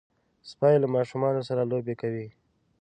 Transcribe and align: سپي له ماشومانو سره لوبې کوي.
سپي 0.49 0.75
له 0.81 0.87
ماشومانو 0.95 1.41
سره 1.49 1.61
لوبې 1.71 1.95
کوي. 2.01 2.27